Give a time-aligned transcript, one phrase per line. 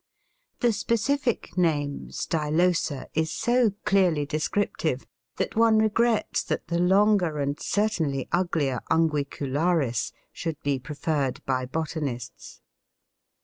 [0.61, 5.05] The specific name, stylosa, is so clearly descriptive,
[5.37, 12.61] that one regrets that the longer, and certainly uglier, unguicularis should be preferred by botanists.